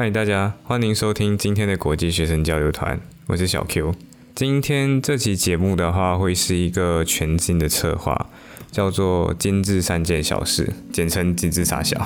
[0.00, 3.92] 嗨，大家欢迎收听今天的国际学生交流团，我是小 Q。
[4.32, 8.30] 今天这期节目的话，会是一个全新的策划，
[8.70, 12.00] 叫做“精致三件小事”，简称“精致傻小”。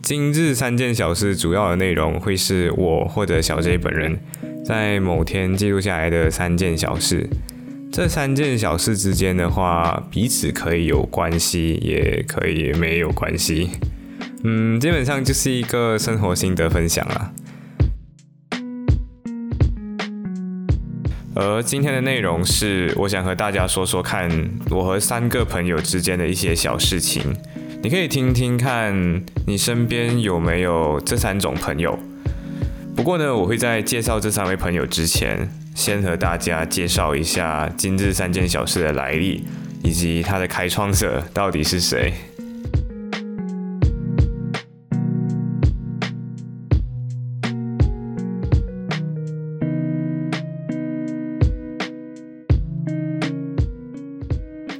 [0.00, 4.20] 精致三件小事主要的内容会是我或者小 J 本人
[4.64, 7.28] 在某天记录下来的三件小事。
[7.94, 13.70] 这三件小事之间的话，彼此可以有关系，也可以没有关系。
[14.42, 17.32] 嗯，基本上就是一个生活心得分享了。
[21.36, 24.28] 而今天的内容是，我想和大家说说看
[24.70, 27.22] 我和三个朋友之间的一些小事情。
[27.80, 31.96] 你可以听听看，你身边有没有这三种朋友？
[32.96, 35.48] 不过呢，我会在介绍这三位朋友之前。
[35.74, 39.44] 先和大家介绍一下“今日三件小事”的来历，
[39.82, 42.14] 以及它的开创者到底是谁。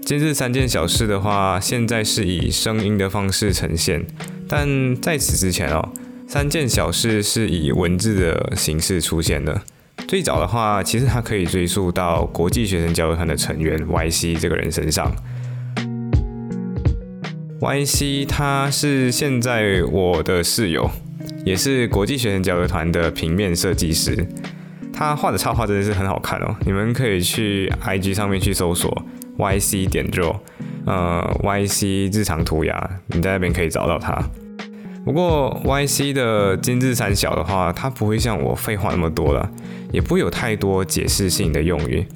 [0.06, 4.06] 今日三件小事的话，现在是以声音的方式呈现，
[4.48, 5.92] 但在此之前哦，
[6.28, 9.62] 三件小事是以文字的形式出现的。
[10.06, 15.10] 最早的话，其实它可以追溯到国际学生交流团的成员 YC 这个人身上。
[17.60, 20.90] YC 他是现在我的室友，
[21.46, 24.26] 也是国际学生交流团的平面设计师。
[24.92, 29.02] 他画的插画真的是很好看哦，你们可以去 IG 上面去搜索
[29.38, 30.36] YC 点 draw，
[30.86, 34.22] 呃，YC 日常涂鸦，你在那边可以找到他。
[35.04, 39.50] 不过 YC 的金字三小的话，它不会像我废话那么多了，
[39.92, 42.06] 也不会有太多解释性的用语。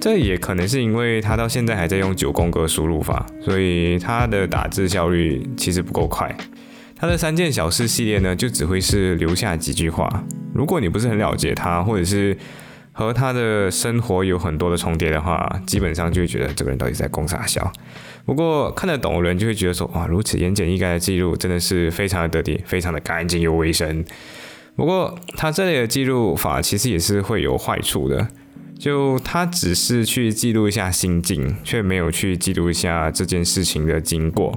[0.00, 6.32] 这也可能是因为他到现在还在用九宫格输入法，所以他的打字效率其实不够快。
[6.94, 10.24] 他的三件小事系列呢，就只会是留下几句话。
[10.54, 12.38] 如果你不是很了解他，或者是
[12.92, 17.72] 和他的生活有很多的重叠的话，基本上就会觉得这个人到底在攻啥笑。
[18.28, 24.04] 不过看得懂的人就会觉得说，哇，如此言简意赅的记录真的是非常的得体，非常的干净又卫生。
[24.76, 28.28] 不过他这类的记录法其实也是会有坏处的，
[28.78, 34.54] 就他只是去记录一下心境，却没有去记录一下这件事情的经过，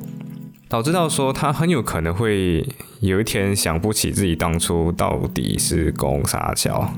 [0.67, 2.67] 导致到说他很有可能会
[2.99, 6.93] 有一天想不起自己当初到底是攻啥桥。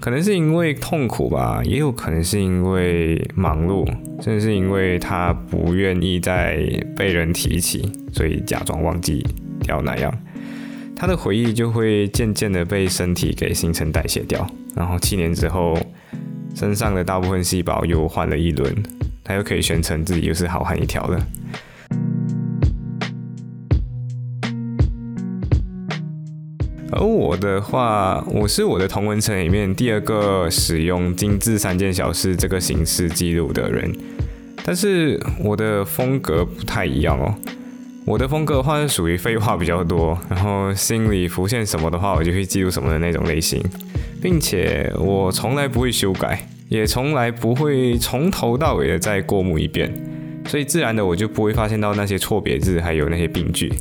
[0.00, 3.86] 可能是因为痛苦吧，也有可能是因为忙碌，
[4.22, 6.56] 甚至是因为他不愿意再
[6.94, 9.26] 被人提起，所以假装忘记
[9.62, 10.12] 掉那样，
[10.94, 14.46] 他的回忆就会渐渐的被身体给新陈代谢掉，
[14.76, 15.74] 然后七年之后，
[16.54, 18.74] 身上的大部分细胞又换了一轮，
[19.22, 21.26] 他又可以宣称自己又是好汉一条了。
[26.96, 33.92] 而我的话，我是我的同文层里面第二个使用精致三件小事这个形式记录的人，
[34.64, 37.34] 但是我的风格不太一样哦。
[38.06, 43.60] 我的风格的话是属于废话比较多，然后心里浮现什么的话，我就会记录什么的那种类型，
[44.22, 49.92] 并且我从来不会修改，也从来不会从头到尾的再过目一遍，
[50.46, 53.72] 所以自然的我就不会发现到那些错别字还有那些病句。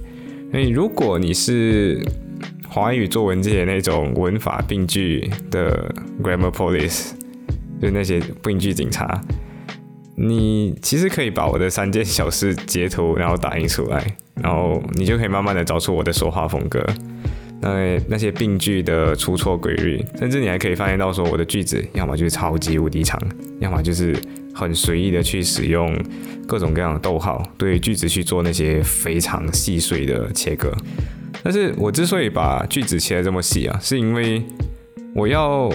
[0.51, 1.99] 所以如果你是
[2.73, 7.11] 华语作文界那种文法病句的 grammar police，
[7.79, 9.21] 就那些病句警察，
[10.15, 14.03] 你其实可以把我的三件小事截图，然后打印出来，
[14.41, 16.83] 然后你就可以慢慢的找出我的说话风格，
[17.61, 23.21] 那那些病句的出错规律，甚至你还可以发现到说我的句子要么就是超级无敌长，
[23.59, 24.19] 要么就是
[24.51, 25.95] 很随意的去使用
[26.47, 30.75] 各种各样的逗号，对句子去做那些非常细碎的切割。
[31.43, 34.41] 但是我之所以把句子切得这么细啊，是因为
[35.13, 35.69] 我要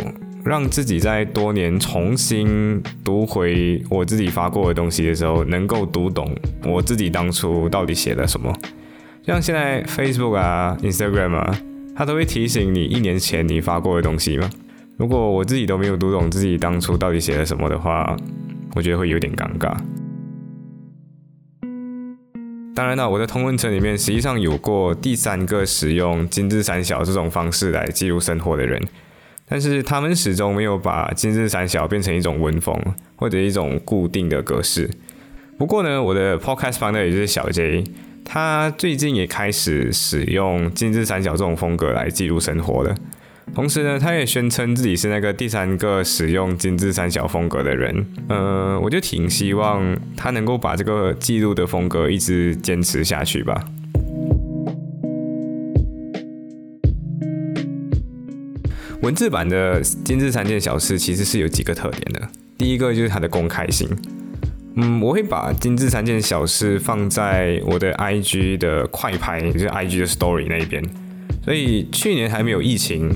[0.44, 6.34] 让自己在多年重新读回我自己发过的东西的时候，能够读懂
[6.64, 8.50] 我自己当初到底写了什么。
[9.22, 11.60] 像现在 Facebook 啊、Instagram 啊，
[11.94, 14.48] 它都会提醒你一年前你发过的东西嘛。
[14.96, 18.16] 如果我自己都没有读懂自己当初到底写了什么的话，
[18.75, 19.76] 我觉得会有点尴尬。
[22.78, 28.80] 当然了，我的同文层里面实际上有过第三个使用金字三小这种方式来记录生活的人，
[29.48, 32.80] 但是他们始终没有把金字三小变成一种文风
[33.16, 34.88] 或者一种固定的格式。
[35.58, 37.82] 不过呢，我的 podcast partner 也就是小 J，
[38.25, 42.94] 他最近也开始使用金字三小这种风格来记录生活了。
[43.54, 48.06] 同时呢，他也宣称自己是那个第三个使用金字三小风格的人。
[48.28, 53.64] 呃，我就挺希望他能够把这个记录的风格一直坚持下去吧。
[59.02, 62.28] 文字版的金字三件小事其实是有几个特点的。
[62.56, 63.88] 第一个就是它的公开性。
[64.76, 70.80] 嗯，我会把金字三件小事放在我的 IG 的快拍，就是 IG 的 Story 那一边。
[71.44, 73.10] 所以去年还没有疫情，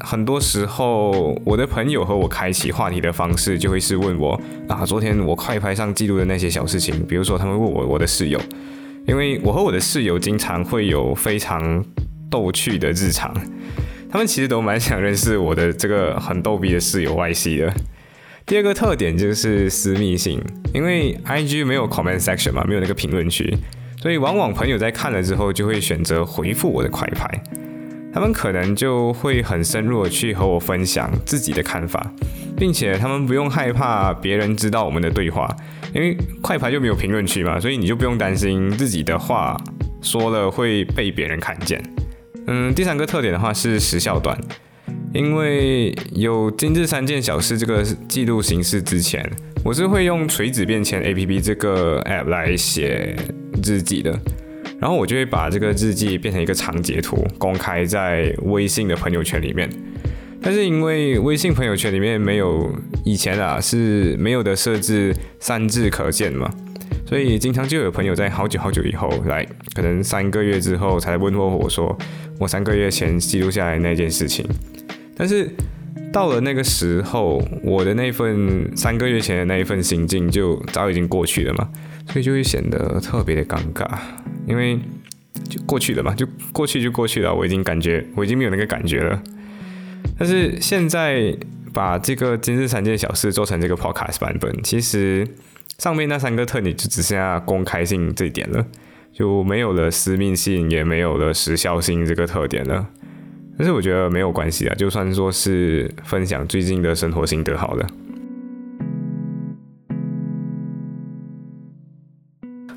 [0.00, 7.06] 很多时候我的朋友和我开启话题的方式就会是问我啊，昨天我快拍上记录的那些小事情。
[7.06, 8.40] 比如说他们问我我的室友，
[9.06, 11.84] 因为我和我的室友经常会有非常
[12.30, 13.34] 逗趣的日常。
[14.10, 17.72] 他们其实都蛮想认识我的这个很逗逼的室友 Y C 的。
[18.46, 20.42] 第二个特点就是私密性，
[20.74, 23.56] 因为 I G 没有 comment section 嘛，没有那个评论区，
[24.02, 27.40] 所以往往朋友在看了之后就会选择回复我的快拍，
[28.12, 32.12] 他们可能就会很深入的去和我分享自己的看法，
[32.56, 35.48] 并且他们不用害怕别人知道我们的对话，
[35.94, 39.56] 因为快拍就没有评论区嘛，所以你就不用担心自己的话
[40.02, 41.80] 说了会被别人看见。
[42.46, 44.36] 嗯，第三个特点的话是时效短，
[45.14, 49.24] 因为有今日三件小事这个记录形式之前，
[49.64, 53.14] 我是会用垂直便签 A P P 这个 App 来写
[53.62, 54.18] 日记的，
[54.80, 59.68] 然后我就会把这个日记变成一个长截图，公开在微信的朋友圈里面。
[60.42, 62.74] 但是因为微信朋友圈里面没有
[63.04, 66.50] 以前啊是没有的设置三字可见嘛。
[67.06, 71.96] 所以经常就有朋友在好久好久以后来，可能三个月之后才问候我说，
[72.38, 74.46] 我三个月前记录下来那件事情。
[75.16, 75.50] 但是
[76.12, 81.68] 到了那个时候，我的那份三个月前的那一份心境就早已经过去了嘛，
[82.06, 83.86] 所以就会显得特别的尴尬，
[84.46, 84.78] 因为
[85.48, 89.22] 就过去了嘛，就过去就过去了，我已经感觉我已经没有那个感觉了。
[90.18, 91.36] 但是现在
[91.72, 95.26] 把这个今日三件小事做成这个 podcast 版本，其实。
[95.78, 98.66] 上面那三个特点就只剩下公开性这一点了，
[99.14, 102.86] 就没有了私密性，也没有了时效性这个特点了。
[103.56, 107.86] 但是我觉得没有关系啊，就算说是分享最近的生活心得好了。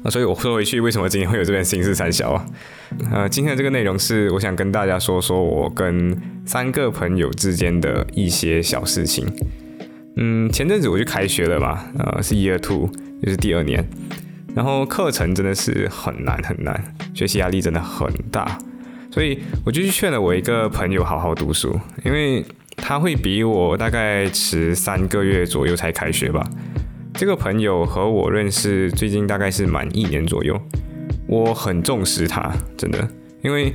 [0.04, 2.46] 那所以我说回去，为什么今天会有这边心事三小啊？
[3.12, 6.16] 呃，今天的这个内容是我想跟大家说说我跟
[6.46, 9.26] 三个朋友之间的一些小事情。
[10.18, 12.90] 嗯，前阵子我就开学了嘛，呃，是 Year Two，
[13.24, 13.84] 就是第二年，
[14.54, 18.60] 然后课程真的是很难很难，学习压力真的很大，
[19.10, 22.46] 所以我就去劝了我一个朋友好好读书，因为
[22.76, 26.46] 他会比我大概迟三个月左右才开学吧。
[27.16, 30.60] 这个朋友和我认识最近大概是满一年左右，
[31.28, 33.08] 我很重视他，真的，
[33.44, 33.72] 因为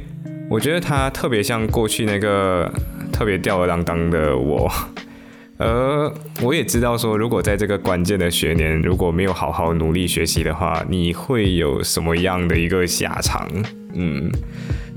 [0.50, 2.70] 我觉得他特别像过去那个
[3.12, 4.70] 特别吊儿郎当的我。
[5.56, 6.12] 而
[6.43, 13.49] 我也知道说，如果在这个关键的学年，如果没有好好努力学习的话，你会有什么样的一个下场？
[13.94, 14.31] 嗯，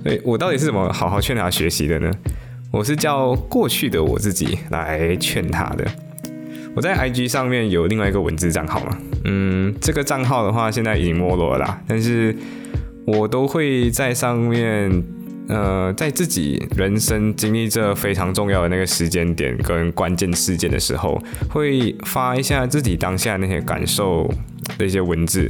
[0.04, 2.12] 所以我到底是怎么好好劝他学习的呢？
[2.72, 5.86] 我是叫过去的我自己来劝他的。
[6.76, 12.36] 我在 IG 上面有另外一个文字账号嘛，嗯，这个账号的话现在已经没落了，啦，但是
[13.06, 15.04] 我都会在上面。
[15.48, 24.32] 呃，在自己人生经历这非常重要的那个时间点跟关键事件的时候，会发一下自己当下那些感受
[24.78, 25.50] 的一些文字。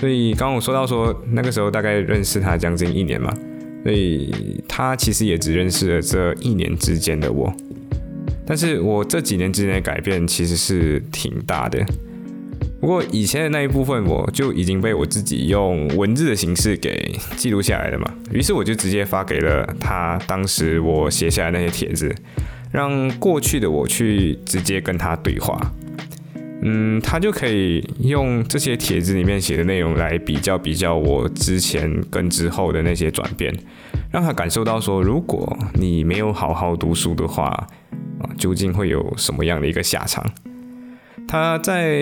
[0.00, 3.30] 所以刚刚我说到说，那个时候大概认识他将近一年嘛，
[3.82, 7.52] 所以他其实也只认识了这一年之间的我。
[8.46, 11.84] 但是我这几年之间的改变其实是挺大的。
[12.80, 18.08] 不过以前的那一部分，我就已经被我自己用文字的形式给记录下来了嘛。
[18.30, 22.14] 于是我就直接发给了他，当时我写下来那些帖子，
[22.70, 25.58] 让过去的我去直接跟他对话。
[26.62, 33.54] 嗯，他就可以用这些帖子里面写的内容来比较比较我之前跟之后的那些转变，
[34.12, 37.66] 让他感受到说，如果你没有好好读书的话，
[38.36, 40.24] 究竟会有什么样的一个下场？
[41.28, 41.98] 他在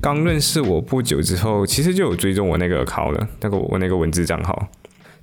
[0.00, 4.68] 刚认识我不久之后，其实就有追踪我那个号了，那个我那个文字账号。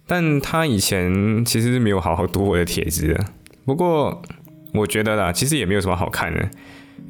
[0.06, 3.26] 但他以前其实是没有好好读我的帖子的。
[3.66, 4.22] 不过
[4.74, 6.50] 我觉得啦，其实也没有什么好看的，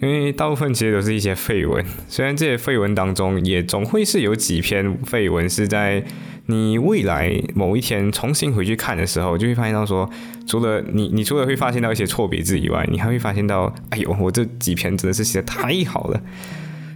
[0.03, 1.83] 因为大部分其实都是一些废文。
[2.07, 6.03] 虽然这些废文当中，也总会是有几篇废文是在。
[6.47, 10.09] 你未来某一天重新回去看的时候，就会发现到说，
[10.45, 16.21] 除了你，你除了会发现到一些错别字以外，你还会发现到，哎呦，我这几篇真的是写的太好了。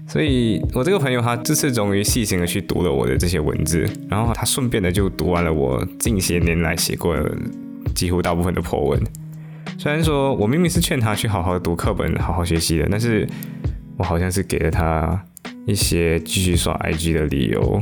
[0.05, 7.15] 所以我这个朋友他这次终于细心的去读了我的这些文字，然后他顺便的就读完了我近些年来写过
[7.95, 9.01] 几乎大部分的破文。
[9.77, 13.27] 虽然说我明明是劝他去好好读课本、好好学习的，但是
[13.97, 15.23] 我好像是给了他
[15.65, 17.81] 一些继续刷 IG 的理由。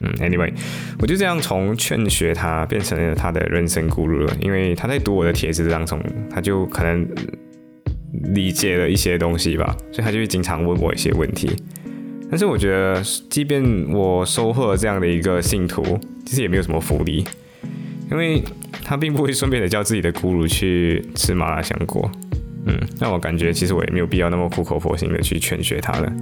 [0.00, 0.52] 嗯，Anyway，
[0.98, 7.06] 我就这样从劝学他变成了他的人生咕噜了，因为他在读我的帖子当中，他就可能
[8.34, 11.50] 理解了一些东西吧，所以他就会经常问我一些问题。
[12.28, 13.00] 但是我觉得，
[13.30, 13.62] 即便
[13.92, 17.24] 我收获了这样的一个信徒，其实也没有什么福利，
[18.10, 18.42] 因为
[18.84, 22.10] 他并不会顺便的叫自己的咕噜去吃麻辣香锅。
[22.66, 26.12] 嗯，让我感觉其实我也没有必要那么苦口婆心的去劝学他了。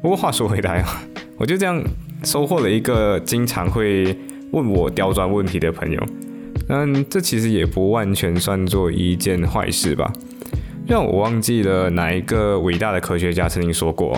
[0.00, 1.02] 不过话说回来啊，
[1.36, 1.82] 我就这样
[2.24, 4.16] 收获了一个经常会
[4.52, 6.00] 问我刁钻问题的朋友。
[6.68, 10.12] 嗯，这其实也不完全算作一件坏事吧。
[10.86, 14.16] 让我忘记了哪一个伟大的科学家曾经说过，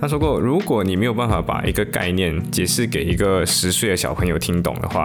[0.00, 5.04] 他说过，如果你没有办法把一个概念解释给一个十岁的小朋友听懂的话，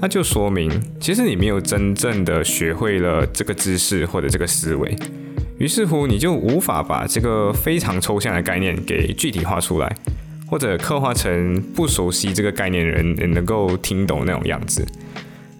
[0.00, 0.70] 那就说明
[1.00, 4.96] 其实你没有真正的学会了这个知识或者这个思维。
[5.58, 9.96] 于是乎，你就无法把这个非常抽象的概念给具体化出来，
[10.46, 14.86] 或者刻画成不熟悉这个概念的人也能够听懂那种样子。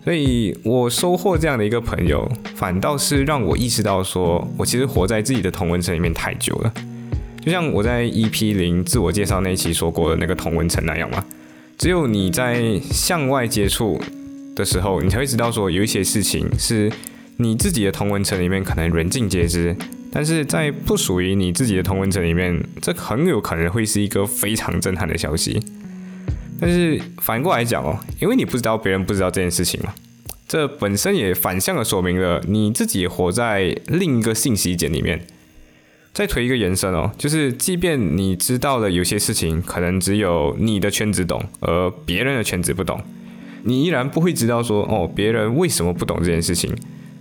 [0.05, 6.73] 所以我收获这样的一个朋友，反倒是让我意识到，说我其实活在自己的同文层里面太久了。
[7.41, 11.25] 就像我在 EP 零自我介绍那一期说过的那个同文层那样嘛，
[11.79, 14.01] 只有你在向外接触
[14.55, 16.91] 的时候，你才会知道说有一些事情是。
[17.43, 19.75] 你自己的同文层里面可能人尽皆知，
[20.13, 25.59] 但是在不属于你自己的同文层里面，这很有可能会是一个非常震撼的消息。
[26.61, 29.95] 但是反过来讲哦，因为你不知道别人不知道这件事情嘛，
[30.47, 35.27] 这本身也反向的说明了你自己活在另一个信息茧里面。
[36.21, 43.01] 再推一个延伸哦，就是即便你知道了有些事情可能只有你的圈子懂，而别人的圈子不懂，
[43.63, 46.71] 你依然不会知道说哦，别人为什么不懂这件事情。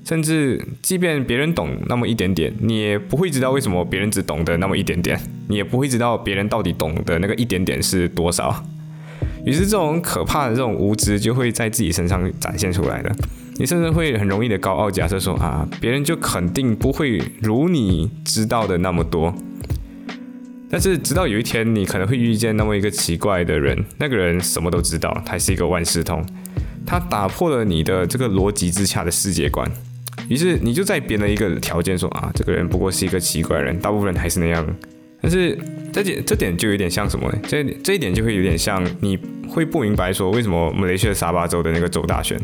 [0.03, 8.62] 甚至，即便别人懂那么一点点，你也不会知道为什么别人只懂得那么一点点，你也不会知道别人到底懂的那个一点点是多少。
[9.50, 13.13] 于是，这种可怕的这种无知就会在自己身上展现出来的。
[13.58, 19.34] 你甚至会很容易的高傲，假设说啊，别人就肯定不会如你知道的那么多。
[20.70, 26.24] 但是，直到有一天，你可能会遇见那么一个奇怪的人，那个人什么都知道，他是一个万事通，
[26.86, 29.70] 他打破了你的这个逻辑之下的世界观。
[30.29, 34.65] 于是你就再编了一个条件，说啊，这个人不过是一个奇怪人，大部分人还是那样。
[35.22, 35.58] 但是
[35.91, 37.31] 这点这点就有点像什么？
[37.48, 39.17] 这这一点就会有点像，你
[39.48, 42.39] 会不明白说为什么马来西亚沙巴州的那个州大选，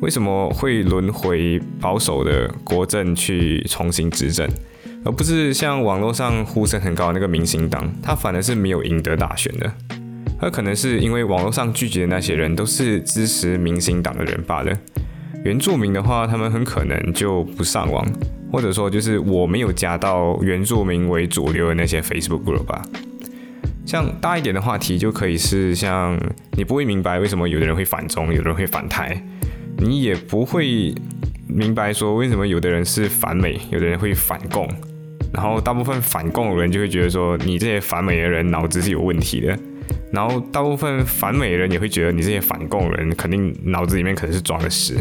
[0.00, 4.48] 为什么会轮回保守的国政去重新执政，
[5.04, 9.72] 而不是像网络上呼声很高的那个明星党，他反而是没有赢得大选的。
[10.40, 14.72] 而可能是因为网络上聚集的那些人都是支持明星党的人罢了。
[15.44, 18.06] 原住民的话，他们很可能就不上网，
[18.50, 22.82] 或者说就是我没有加到原住民为主流的那些 Facebook group 吧。
[23.86, 26.18] 像大一点的话题，就可以是像
[26.56, 29.22] 你不会明白为什么有的人会反中，有的人会反台，
[29.78, 30.94] 你也不会
[31.46, 34.68] 明白说为什么有的人是反美，有的人会反共，
[35.32, 39.58] 然后大部分反共的人就会觉得说你这些反美的人脑子是有问题的。
[40.12, 44.96] 然后大部分反美的人也会觉得你这些反共人肯定脑子里面可能是装了屎。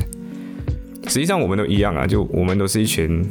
[1.08, 3.26] 实际上我们都一样啊，就我们都是一群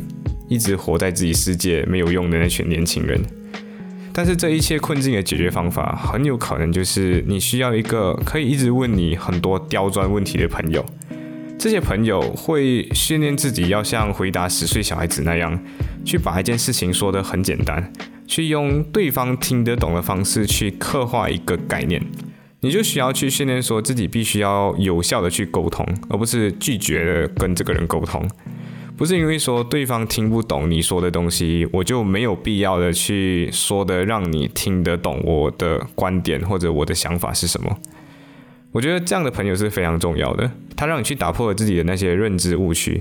[0.49, 3.21] 一直活在自己世界没有用的那群年轻人。
[4.13, 10.85] 但是这一切困境的解决方法，很有可能就是你需要一个可以一直问你很多刁钻问题的朋友。
[11.59, 15.59] 这些朋友会训练自己要像回答十岁小孩子那样，
[16.05, 17.93] 去把一件事情说得很简单，
[18.27, 22.03] 去用对方听得懂的方式去刻画一个概念。
[22.67, 28.29] 你就需要去训练，说自己必须要有效的去沟通，而不是拒绝的跟这个人沟通。
[28.97, 37.79] 不是因为说对方听不懂你说的东西，我就没有必要的去说的让你听得懂我的观点或者我的想法是什么。
[38.73, 43.01] 我觉得这样的朋友是非常重要的，他让你去打破了自己的那些认知误区，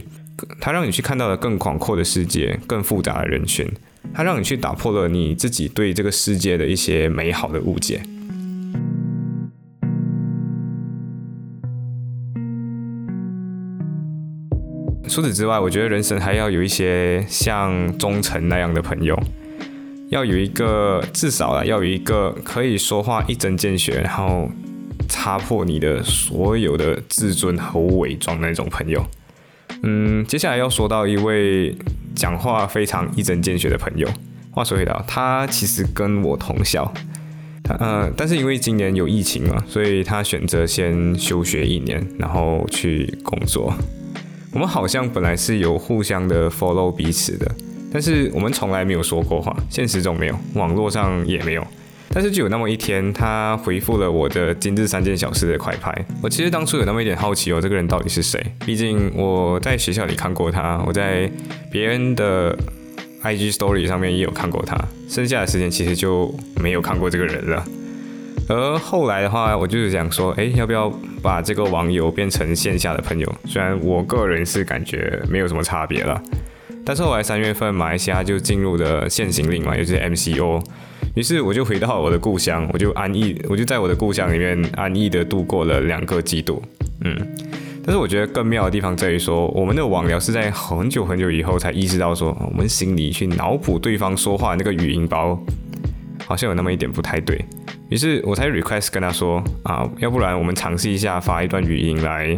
[0.61, 3.67] 他让你去看到了更广阔的世界、更复杂的人群，
[4.13, 7.99] 他让你去打破了你自己对这个世界的一些美好的误解。
[15.07, 19.17] 除此之外，我觉得人生还要有一些像忠诚那样的朋友，
[20.09, 24.49] 要有一个至少啊，要有一个可以说话一针见血，然后
[25.07, 29.05] 擦破你的所有的自尊和伪装那种朋友。
[29.83, 31.75] 嗯，接下来要说到一位
[32.15, 34.07] 讲话非常一针见血的朋友。
[34.51, 36.91] 话说回到，他其实跟我同校，
[37.63, 43.73] 他呃，但是因为今年有疫情嘛，所以他选择先休学一年，然后去工作。
[44.55, 47.45] 我们好像本来是有互相的 follow 彼此的，
[47.91, 51.67] 但是我们从来没有说过话，现实中没有，网络上也没有。
[52.13, 55.93] 但是就有那么一天，他回复了我的今日三件小事的快拍。
[56.21, 58.41] 我其实当初有那么一点好奇哦，这个人到底是谁？
[58.65, 61.29] 毕竟我在学校里看过他，我在
[61.69, 62.57] 别人的
[63.23, 64.77] IG Story 上面也有看过他，
[65.09, 67.65] 剩下的时间其实就没有看过这个人了。
[68.47, 70.89] 而后来的话，我就是想说，哎，要不要
[71.25, 73.35] 把这个网友变成线下的朋友？
[73.45, 76.21] 虽然我个人是感觉没有什么差别了，
[76.85, 80.63] 但是后来三月份马来西亚就进入了限行令嘛，也就是 MCO。
[81.15, 86.61] 于是我就回到我的故乡，我就安逸，我就在我的故乡里面安逸的度过了两个季度。
[87.01, 87.15] 嗯，
[87.83, 95.39] 但是我觉得更妙的地方在于说，我们的网聊是在很久很久以后才意识到说，我们心里去脑补对方说话那个语音包，
[96.25, 97.43] 好像有那么一点不太对。
[97.89, 102.37] 于是我才 request 跟他说啊，要不然我们尝试一下发一段语音来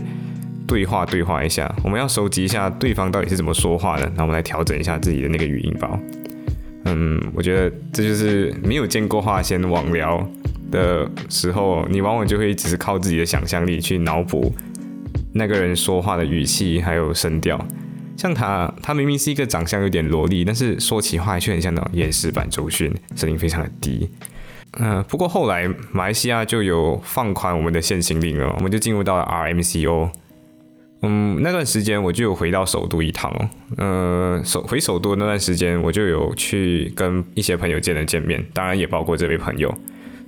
[0.67, 5.97] 对话对话一下，我们要收集一下对方到底是怎么说话的，那我们来调整一下自己的那个语音包。
[6.83, 10.25] 嗯，我觉得这就是没有见过话先网聊
[10.71, 14.53] 的时候，你往往就会只是靠自己的想象力去脑补
[15.33, 17.57] 那个人说话的语气还有声调。
[18.17, 24.09] 像他，他明明是一个长相有点萝莉，但是说起话却很像那种岩石版周迅，声音非常的低。
[24.79, 30.09] 嗯，不过后来马来西亚就有放宽我们的限行令了，我们就进入到了 RMCO。
[31.03, 33.49] 嗯，那段时间我就有回到首都一趟哦。
[33.77, 39.71] 呃，首回首都那段时间，我就有去跟一些朋友见了见面，当然也包括这位朋友。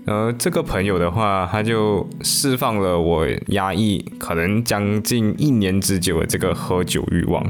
[0.09, 7.45] 呃，这个朋友的话，他就释放了我压抑可能将近一年之久的这个喝酒欲望。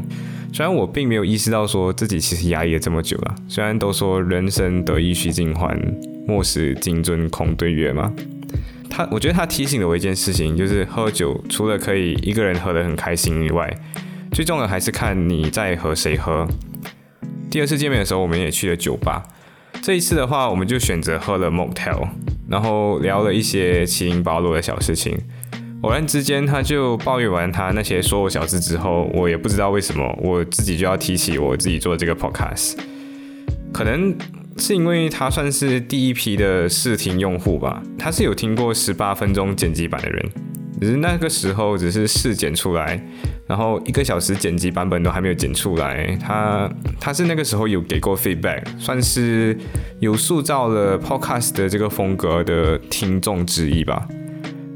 [0.51, 3.35] 虽然我并没有意识到说自己其实压抑了这么久了。
[3.47, 5.79] 虽然都说人生得意须尽欢，
[6.27, 8.11] 莫使金樽空对月嘛。
[8.89, 13.73] 他，我觉得他提醒了我一件事情，就是喝酒除了可以一个人喝得很开心以外，
[14.33, 16.45] 最重要的还是看你在和谁喝。
[17.49, 19.23] 第二次见面的时候，我们也去了酒吧。
[19.81, 22.09] 这一次的话，我们就选择喝了 motel，
[22.49, 25.17] 然后聊了一些七零八落的小事情。
[25.81, 32.77] 偶然之间，他就抱怨完他那些说我小事之后，我也不知道为什么，我自己就要提起我自己做这个 podcast，
[33.73, 34.15] 可能。
[34.57, 40.29] 是因为他算是第一批的试听用户吧，他是有听过十八分钟剪辑版的人，
[40.79, 43.01] 只是那个时候只是试剪出来，
[43.47, 46.15] 然后一个小时剪辑版本都还没有剪出来。
[46.17, 49.57] 他他是那个时候有给过 feedback，算是
[49.99, 54.07] 有塑造了 podcast 的这个风格的听众之一吧。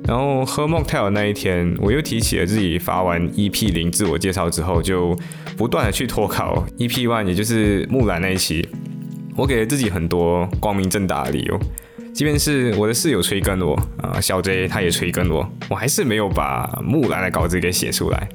[0.05, 5.17] 然后喝 mocktail 那一天，我又提起了自己发完 EP 零自我介绍之后，就
[5.55, 8.67] 不断的去脱稿 EP one，也就是木兰那一期。
[9.37, 11.57] 我给了自己很多光明正大的理由，
[12.13, 18.29] 即便是我的室友催更我啊，小 J 他也催更我，我还是没有把木兰的稿子给写出来。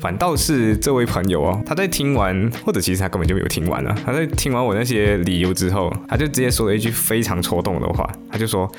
[0.00, 3.94] 反倒是这位朋友哦，他在听完，或者其实他根本就没有听完了。
[4.06, 8.70] 他在听完我那些理由之后，他就直接说了一句非常戳动的话，他就说：“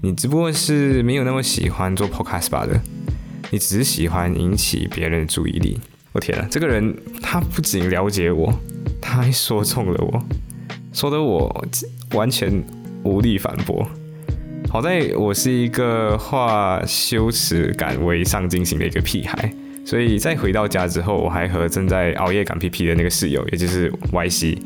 [0.00, 2.80] 你只不过是没有那么喜欢做 podcast 吧的，
[3.50, 5.78] 你只是喜欢引起别人的注意力。”
[6.12, 8.50] 我天啊，这个人他不仅了解我，
[9.02, 10.22] 他还说中了我。
[10.92, 11.66] 说的我
[12.12, 12.64] 完全
[13.02, 13.86] 无力反驳。
[14.70, 19.50] 好在我是一个化羞耻感为上进心的一个屁孩，
[19.82, 24.58] 所以在回到家之后，我还和正在熬夜赶屁屁的那个室友，也就是 Y C，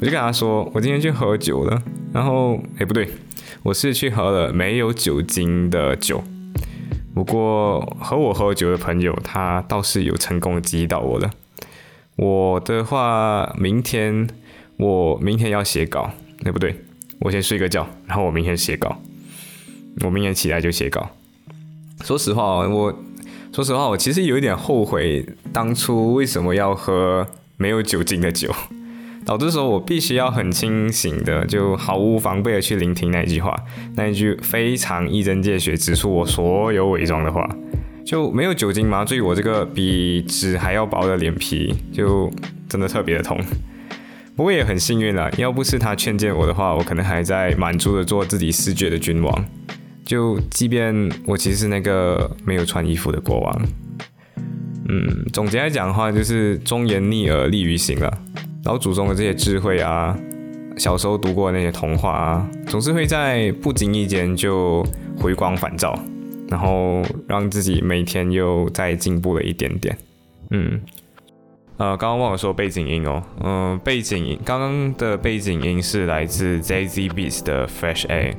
[0.00, 1.82] 我就跟他说，我今天去喝酒了。
[2.12, 3.06] 然后，哎，不对，
[3.62, 6.24] 我是去喝了没有酒精的酒。
[7.14, 11.30] 不过和我喝酒的朋友，他倒是有成功激到我了。
[12.16, 14.26] 我的话，明天。
[14.78, 16.10] 我明天要写稿，
[16.42, 16.74] 哎不对，
[17.18, 18.98] 我先睡个觉，然后我明天写稿。
[20.02, 21.10] 我明天起来就写稿。
[22.02, 22.98] 说实话，我
[23.52, 28.50] 说实话，我其实有一点后悔当初为什么要喝没有酒精的酒，
[29.26, 33.54] 导致说我必须要很清醒的，就毫无防备的去聆听那一句话，
[33.96, 37.46] 那一句非常一针见血指出我所有伪装的话，
[38.06, 42.32] 就没有酒精麻醉我这个比纸还要薄的脸皮，就
[42.68, 43.38] 真的特别的痛。
[44.34, 49.44] 不过也很幸运了，要不是他劝谏我的话，我可能还在满足的做自己视觉的君王。
[50.10, 53.62] 就即便我其实是那个没有穿衣服的国王。
[54.88, 58.18] 嗯，总结来讲的话，就是忠言逆耳利于行了。
[58.64, 60.18] 老祖宗的这些智慧啊，
[60.76, 64.84] 小时候读过的那些童话啊，总是会在不经意间就
[65.16, 65.96] 回光返照，
[66.48, 69.96] 然后让自己每天又再进步了一点点。
[70.50, 70.80] 嗯。
[71.76, 78.34] 呃，刚刚忘了说背景音哦，嗯，背景音刚刚的背景音是来自 Z Z Beats 的 Fresh Air。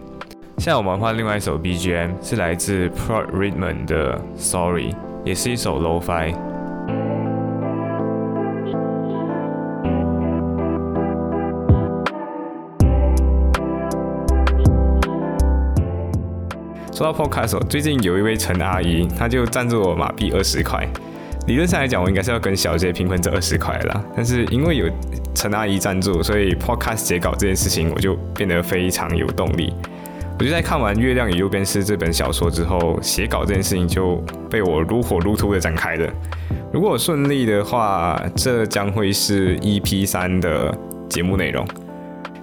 [0.62, 4.96] 现在我们换另外一首 BGM，是来自 Pro Rhythm 的 Sorry，
[5.26, 6.36] 也是一首 Lo-Fi。
[16.94, 20.88] 说到 Podcast，最近有一位陈阿姨，她就赞助我马币二十块。
[21.48, 24.04] 理论上来讲，我应该是要跟小杰平分这二十块啦。
[24.16, 24.86] 但是因为有
[25.34, 29.74] 陈阿姨赞助，所以 Podcast 写稿这件事情我就变得非常有动力。
[30.42, 34.16] 我就在看完《月亮与右边是》这本小说之后，写稿这件事情就
[34.50, 36.14] 被我如火如荼的展开了。
[36.74, 40.76] 如果顺利的话，这将会是 EP 三的
[41.08, 41.64] 节目内容。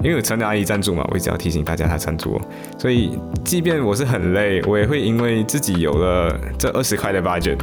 [0.00, 2.40] 因为有陈阿姨赞助嘛，我一直要提醒大家她赞助我，
[2.78, 7.58] 所以即便我是很累，我也会因为自己有了这二十块的 budget，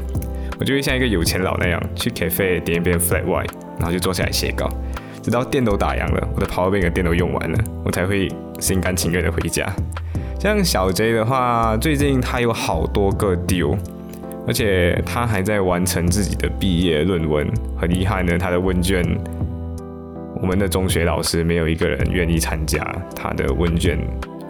[0.60, 4.70] 我就会像一个有钱佬那样去 cafe 点一杯 flat white，然后就坐下来写稿，
[5.24, 9.74] 直到电都打烊了，我的 power bank 电都用完了，我才会心甘情愿的回家。
[10.46, 13.76] 像小 J 的话，最近他有好多个 deal，
[14.46, 19.04] 而且他还在完成自己的毕业论文，很遗憾呢，他的问卷。
[20.40, 22.80] 我们的中学老师没有一个人愿意参加
[23.16, 23.98] 他的问卷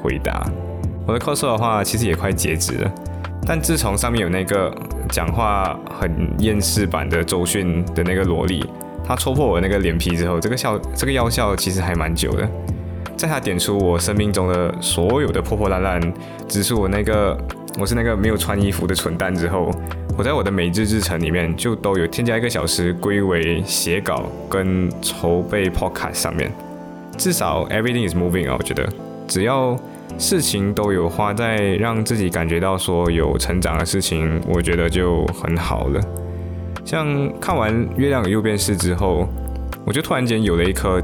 [0.04, 0.46] 回答。
[1.08, 2.92] 我的 cos 的话，其实也快截止了，
[3.48, 4.76] 但自从上面有那个
[5.08, 8.66] 讲话很厌世版的周迅的那个萝莉，
[9.02, 12.46] 她戳破我那个脸皮之后，这个笑这个药效其实还蛮久的。
[13.18, 16.14] 在他点出我生命中的所有的破破烂烂，
[16.48, 17.38] 指出我那个
[17.80, 19.72] 我是那个没有穿衣服的蠢蛋之后。
[20.18, 26.50] 我在我的每日日程里面就都有添加一个小时归为写稿跟筹备 podcast 上面，
[27.18, 28.88] 至少 everything is moving 啊，我觉得
[29.28, 29.78] 只要
[30.18, 36.00] 事情都有花在让自己感觉到说有成长的事情，我觉得就很好了。
[36.86, 39.28] 像看完《月亮与右边是》之后，
[39.86, 41.04] 我就突然间有了一颗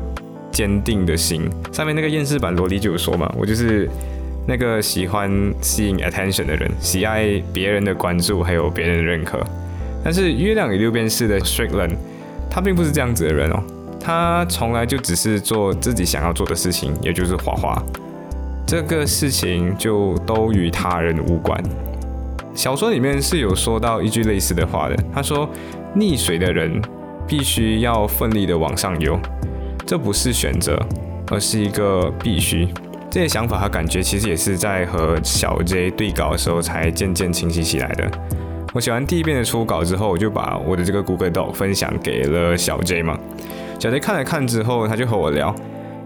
[0.52, 1.50] 坚定的心。
[1.72, 3.90] 上面那个厌世版萝莉就有说嘛，我就是。
[4.48, 9.40] 那个喜欢吸引 attention 的人，喜爱别人的关注，还有别人的认可。
[10.04, 11.96] 但是月亮与六边式的 Strickland，
[12.50, 13.64] 他并不是这样子的人哦。
[14.00, 17.82] 他从来就只是做自己想要做的事情，也就是画画。
[18.66, 21.64] 这个事情就都与他人无关。
[22.56, 25.48] 小说里面是有说到一句类似的话的，他说
[25.96, 26.82] ：“溺水的人
[27.28, 29.20] 必须要奋力的往上游，
[29.92, 30.82] 这不是选择，
[31.30, 32.66] 而是一个必须。”
[33.12, 38.10] 这些想法和感觉，其实也是在和小 J 对稿的时候才渐渐清晰起来的。
[38.72, 43.20] 我写完第一遍的初稿之后，我就把我的这个 Google Doc 分享给了小 J 嘛。
[43.82, 45.54] 小 J 看了看之后，他就和我聊，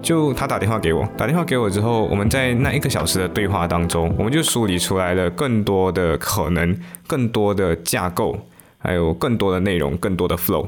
[0.02, 8.36] 就他打电话给我，打电话给我之后，我们在那一个小时的对话当中，我们就梳理出来了更多的可能、更多的架构，
[8.80, 10.66] 还有更多的内容、更多的 flow，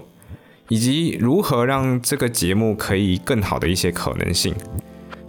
[0.70, 4.54] 以及如何让这个节目可以更好的一些可能性。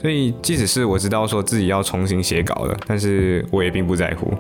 [0.01, 4.33] 所以，即使是我知道说自己要重新写稿了，但是我也并不在乎。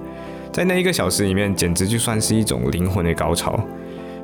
[0.52, 3.58] 在那一个小时里面，简直就算是一种灵魂的高潮。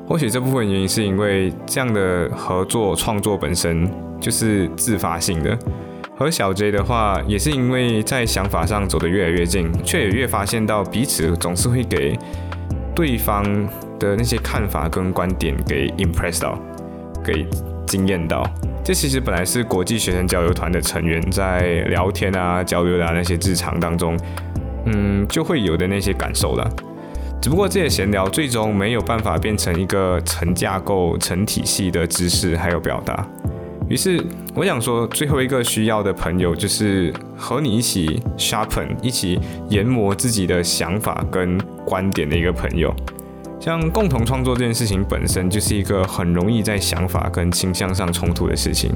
[0.07, 5.57] 或许这部分原因是因为这样的合作创作本身就是自发性的。
[6.17, 12.17] 和小 J 的话，也是因为在想法上走得越来越近，却也越发现到彼此总是会给
[12.95, 13.43] 对方
[13.99, 16.59] 的那些看法跟观点给 impress 到，
[17.23, 17.45] 给
[17.87, 18.43] 惊艳到。
[18.83, 24.15] 这其实本来是国际学生交流团的成员在聊天啊、交流啊那些日常当中，
[24.85, 26.69] 嗯，就会有的那些感受了。
[27.41, 33.27] 只不过这些闲聊最终没有办法变成一个成架构、成体系的知识还有表达。
[33.87, 34.19] 于是
[34.55, 41.55] 我想说，最后一个需要的朋友就是和你一起 sharpen、一起研磨自己的想法跟
[41.85, 42.91] 观点的一个朋友。
[43.59, 48.91] 像共同创作这件事情本身就是一个很容易在想法跟倾向上冲突的事情，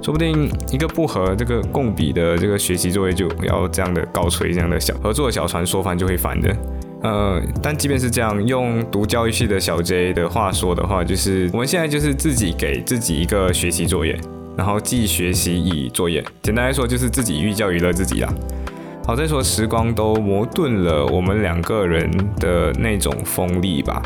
[0.00, 6.56] 说不定一个不合这个共笔的这个学习作业就要这样的高吹这样的小合作小船说翻就会翻的。
[7.02, 14.18] 呃，但即便是这样，用读教育系的小 J 的话说的话，就是我们现在就是自己给自己一个学习作业，
[14.56, 18.32] 然后既学习以作业，简单来说就是自己寓教于乐自己啦。
[19.06, 24.02] 好在说，时光都磨钝了我们两个人的那种锋利吧。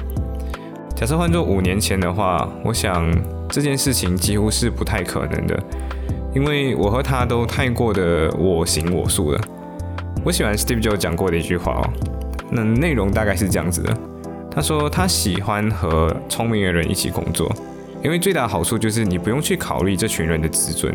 [0.95, 3.11] 假设换做五年前的话，我想
[3.49, 5.59] 这件事情几乎是不太可能的，
[6.35, 9.41] 因为我和他都太过的我行我素了。
[10.23, 11.91] 我喜欢 Steve Jobs 讲过的一句话哦，
[12.51, 13.97] 那内容大概是这样子的：
[14.51, 17.51] 他说他喜欢和聪明的人一起工作，
[18.05, 20.95] 因为最大的好处就是你不用去考虑这群人的自尊。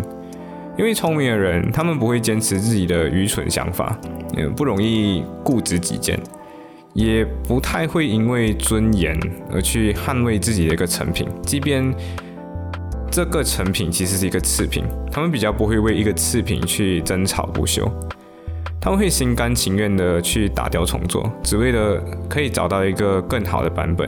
[0.78, 3.98] 因为聪明的人，他们不会坚持自己的愚蠢想法，
[4.36, 6.20] 嗯，不容易固执己见，
[6.94, 9.18] 也不太会因为尊严
[9.52, 11.94] 而去捍卫自己的一个成品，即便
[13.10, 17.90] 这个成品其实是一个次品，他们比较不会为一个次品去争吵不休。
[18.82, 24.08] 他们会心甘情愿的去打掉重做，只为了可以找到一个更好的版本。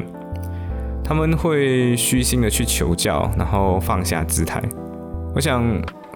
[1.04, 4.62] 他们会虚心的去求教，然后放下姿态。
[5.34, 5.64] 我想，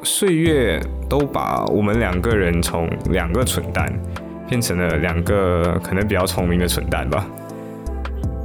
[0.04, 3.92] 岁月都把我们两个人从两个蠢蛋
[4.48, 7.26] 变成了两个可能比较聪明的蠢蛋吧。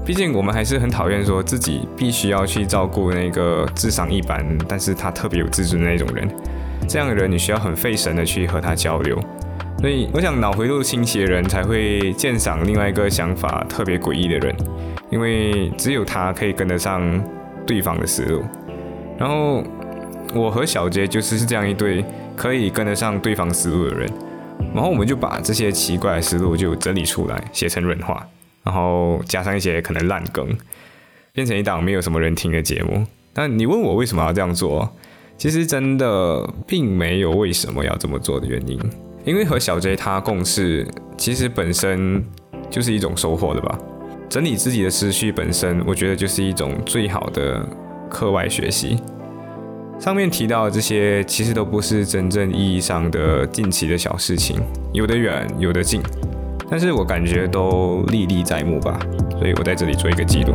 [0.04, 6.28] 毕竟我们还是很讨厌说自己必须要去照顾那个智商一般，但是他特别有自尊的那种人。
[6.88, 9.18] 这样的人，你需要很费神的去和他交流。
[9.80, 14.54] 所以，我想脑回路清晰的人才会鉴赏另外一个想法特别诡异的人，
[15.10, 17.02] 因为只有他可以跟得上
[17.66, 18.44] 对方的思路。
[19.18, 19.64] 然后，
[20.36, 22.04] 我和小杰就是这样一对
[22.36, 24.08] 可以跟得上对方思路的人。
[24.74, 28.26] 然后，我们就把这些奇怪的思路就整理出来，写成软话。
[28.62, 30.48] 然后加上一些可能烂梗，
[31.32, 33.06] 变成一档没有什么人听的节目。
[33.32, 34.90] 但你问我为什么要这样做，
[35.38, 38.78] 其实真的并没有为什么要这么做的原因。
[39.24, 42.24] 因为和小 J 他共事，其实本身
[42.70, 43.78] 就是一种收获的吧。
[44.28, 47.64] 整理自己的思绪本身，我觉得就是一种最好的
[48.10, 48.96] 课外学习。
[49.98, 54.60] 上面提到的这些，其实都不是真正意义上的近期的小事情，
[54.92, 56.00] 有的远，有的近。
[56.70, 58.98] 但是我感觉都历历在目吧，
[59.38, 60.54] 所以我在这里做一个记录。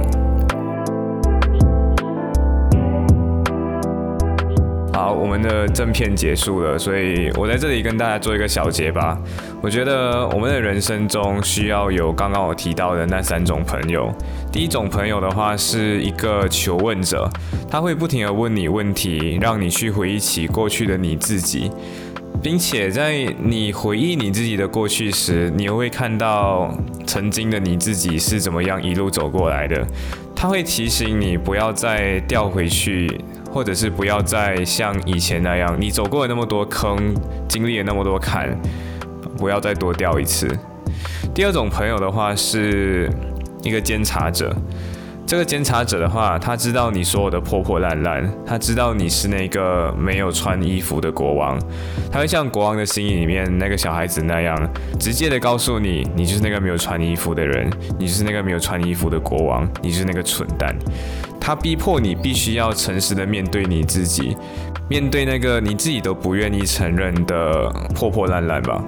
[4.94, 9.18] 好，我们的正片结束了，所以我在这里跟大家做一个小结吧。
[9.62, 14.14] 我觉得我们的人生中需要有刚刚我提到的那三种朋友。
[14.52, 17.28] 第一种朋友的话是一个求问者，
[17.70, 21.72] 他会不停的问你问题，让你去回忆起过去的你自己。
[22.44, 26.76] 并且在你回忆你自己的过去时，你又会看到
[27.06, 29.86] 曾经的你自己是怎么样一路走过来的。
[30.36, 33.22] 他会提醒你不要再掉回去，
[33.54, 37.14] 或者是不要再像以前那样，你走过了那么多坑，
[37.48, 38.50] 经历了那么多坎，
[39.38, 40.48] 不要再多掉一次。
[41.34, 43.12] 第二种朋友的话是
[43.64, 44.56] 一个监察者。
[45.26, 51.58] 这个监察者的话，他知道你所有的破破烂烂，他知道你是那个没有穿衣服的国王，
[52.12, 54.58] 他会像国王的心里面那个小孩子那样，
[55.00, 60.76] 直接的告诉你，你就是那个没有穿衣服的人，你就是那个没有穿衣服的国王，你就是那个蠢蛋。
[61.40, 64.36] 他逼迫你必须要诚实的面对你自己，
[64.90, 68.84] 面对那个你自己都不愿意承认的破破烂烂吧。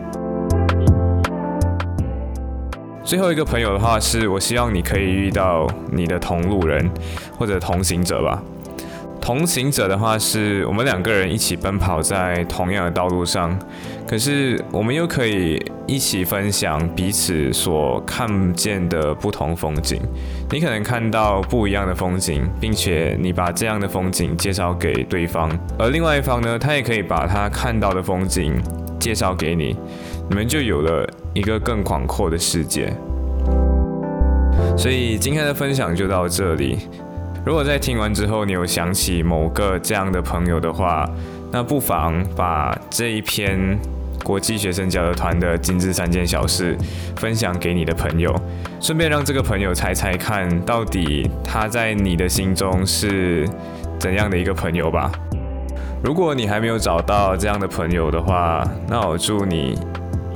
[3.03, 6.89] 最后一个朋友的话，是我希望你可以遇到你的同路人
[7.37, 8.41] 或者同行者吧。
[9.19, 13.57] 同行者的话，是我们两个人一起奔跑在同样的道路上，
[14.07, 20.01] 可是我们又可以一起分享彼此所看见的不同风景。
[20.49, 28.61] 你可能看到不一样的风景，并且你把这样的风景介绍给对方，而另外一方呢，他也可以把他看到的风景
[28.99, 29.75] 介绍给你，
[30.29, 31.07] 你们就有了。
[31.33, 32.93] 一个更广阔的世界，
[34.77, 36.77] 所以今天的分享就到这里。
[37.43, 41.09] 如果在听完之后，你有想起某个这样的朋友的话，
[41.51, 43.77] 那不妨把这一篇
[44.23, 46.77] 国际学生交流团的精致三件小事
[47.17, 48.33] 分享给你的朋友，
[48.79, 53.49] 顺便让这个朋友猜猜看到底他在你的心中是
[53.99, 55.11] 怎样的一个朋友吧。
[56.03, 59.77] 如果你还没有找到这样的朋友的话，那我祝你。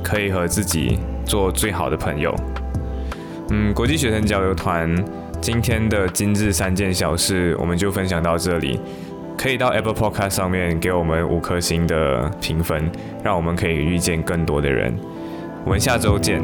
[0.08, 2.34] 可以和自己做最好的朋友。
[3.50, 4.94] 嗯，国际学生交流团
[5.40, 8.80] 今天的今日三件小事，我们就分享到这里。
[9.36, 12.90] 可以到 Apple Podcast 上面给我们五颗星的评分，
[13.22, 14.92] 让我们可以遇见更多的人。
[15.64, 16.42] 我们下周见。